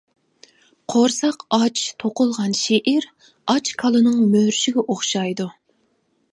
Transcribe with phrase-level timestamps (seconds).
[0.93, 3.07] قۇرساق ئاچ توقۇلغان شېئىر
[3.53, 5.51] ئاچ كالىنىڭ مۆرىشىگە ئوخشايدۇ.